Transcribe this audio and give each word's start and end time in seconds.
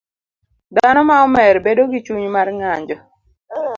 Dhano 0.75 1.01
ma 1.09 1.15
omer 1.25 1.55
bedo 1.65 1.83
gi 1.91 1.99
chuny 2.05 2.25
mar 2.35 2.47
ng'anjo 2.57 2.97